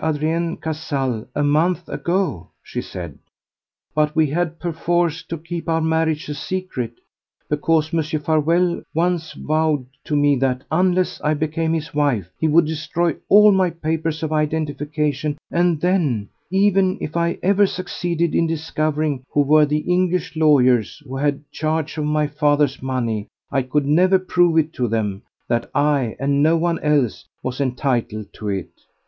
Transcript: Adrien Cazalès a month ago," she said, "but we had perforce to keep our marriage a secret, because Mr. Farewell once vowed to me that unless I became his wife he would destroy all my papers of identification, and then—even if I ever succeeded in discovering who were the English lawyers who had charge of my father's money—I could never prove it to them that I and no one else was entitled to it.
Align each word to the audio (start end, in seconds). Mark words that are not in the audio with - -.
Adrien 0.00 0.56
Cazalès 0.56 1.26
a 1.34 1.42
month 1.42 1.88
ago," 1.88 2.46
she 2.62 2.80
said, 2.80 3.18
"but 3.96 4.14
we 4.14 4.28
had 4.28 4.60
perforce 4.60 5.24
to 5.24 5.36
keep 5.36 5.68
our 5.68 5.80
marriage 5.80 6.28
a 6.28 6.34
secret, 6.34 6.92
because 7.50 7.90
Mr. 7.90 8.22
Farewell 8.24 8.80
once 8.94 9.32
vowed 9.32 9.84
to 10.04 10.14
me 10.14 10.36
that 10.36 10.62
unless 10.70 11.20
I 11.20 11.34
became 11.34 11.72
his 11.72 11.92
wife 11.92 12.30
he 12.38 12.46
would 12.46 12.64
destroy 12.64 13.16
all 13.28 13.50
my 13.50 13.70
papers 13.70 14.22
of 14.22 14.32
identification, 14.32 15.36
and 15.50 15.80
then—even 15.80 16.98
if 17.00 17.16
I 17.16 17.36
ever 17.42 17.66
succeeded 17.66 18.36
in 18.36 18.46
discovering 18.46 19.24
who 19.34 19.40
were 19.40 19.66
the 19.66 19.78
English 19.78 20.36
lawyers 20.36 21.02
who 21.04 21.16
had 21.16 21.42
charge 21.50 21.98
of 21.98 22.04
my 22.04 22.28
father's 22.28 22.80
money—I 22.80 23.62
could 23.62 23.84
never 23.84 24.20
prove 24.20 24.58
it 24.58 24.72
to 24.74 24.86
them 24.86 25.22
that 25.48 25.68
I 25.74 26.14
and 26.20 26.40
no 26.40 26.56
one 26.56 26.78
else 26.84 27.24
was 27.42 27.60
entitled 27.60 28.32
to 28.34 28.46
it. 28.50 28.70